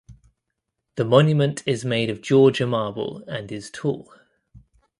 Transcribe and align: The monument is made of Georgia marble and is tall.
The 0.95 1.05
monument 1.05 1.61
is 1.67 1.85
made 1.85 2.09
of 2.09 2.23
Georgia 2.23 2.65
marble 2.65 3.23
and 3.27 3.51
is 3.51 3.69
tall. 3.69 4.11